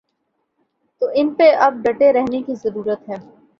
تو 1.01 1.05
ان 1.13 1.27
پہ 1.37 1.47
اب 1.65 1.73
ڈٹے 1.83 2.11
رہنے 2.13 2.41
کی 2.41 2.55
ضرورت 2.63 3.09
ہے۔ 3.09 3.15